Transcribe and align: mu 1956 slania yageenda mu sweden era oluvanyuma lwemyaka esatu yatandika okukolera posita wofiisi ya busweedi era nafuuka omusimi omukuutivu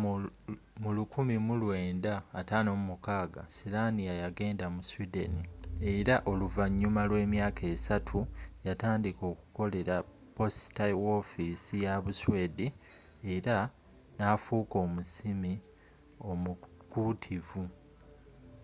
mu 0.00 0.12
1956 0.82 3.40
slania 3.58 4.12
yageenda 4.22 4.66
mu 4.74 4.80
sweden 4.90 5.34
era 5.94 6.14
oluvanyuma 6.30 7.00
lwemyaka 7.10 7.62
esatu 7.74 8.18
yatandika 8.66 9.22
okukolera 9.32 9.96
posita 10.36 10.84
wofiisi 11.04 11.76
ya 11.86 11.94
busweedi 12.04 12.66
era 13.34 13.56
nafuuka 14.18 14.76
omusimi 14.86 15.52
omukuutivu 16.30 17.62